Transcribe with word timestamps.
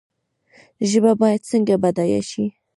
ژبه 0.89 1.11
باید 1.21 1.47
څنګه 1.51 1.75
بډایه 1.81 2.21
شي؟ 2.29 2.45